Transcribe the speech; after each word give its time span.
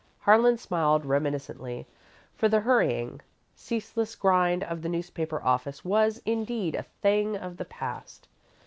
Harlan 0.21 0.57
smiled 0.57 1.05
reminiscently, 1.05 1.85
for 2.33 2.49
the 2.49 2.61
hurrying, 2.61 3.21
ceaseless 3.53 4.15
grind 4.15 4.63
of 4.63 4.81
the 4.81 4.89
newspaper 4.89 5.39
office 5.43 5.85
was, 5.85 6.19
indeed, 6.25 6.73
a 6.73 6.81
thing 7.03 7.37
of 7.37 7.57
the 7.57 7.65
past. 7.65 8.27